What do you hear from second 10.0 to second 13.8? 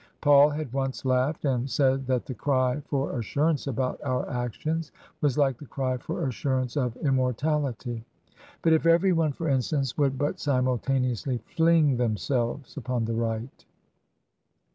but simultaneously fling themselves upon the right